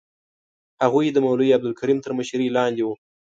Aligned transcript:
هغوی 0.83 1.07
د 1.11 1.17
مولوي 1.25 1.49
عبدالکریم 1.57 1.99
تر 2.05 2.11
مشرۍ 2.17 2.47
لاندې 2.57 2.81
وو. 2.83 2.93